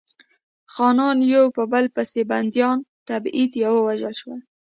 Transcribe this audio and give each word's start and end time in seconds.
خانان 0.73 1.17
یو 1.33 1.45
په 1.55 1.63
بل 1.71 1.85
پسې 1.95 2.21
بندیان، 2.31 2.77
تبعید 3.09 3.51
یا 3.63 3.69
ووژل 3.73 4.13
شول. 4.21 4.39